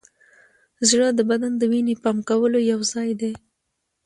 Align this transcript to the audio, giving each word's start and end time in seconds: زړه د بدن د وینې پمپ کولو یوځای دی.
زړه 0.89 1.07
د 1.17 1.19
بدن 1.29 1.53
د 1.57 1.63
وینې 1.71 1.95
پمپ 2.03 2.21
کولو 2.29 2.59
یوځای 2.71 3.09
دی. 3.21 3.33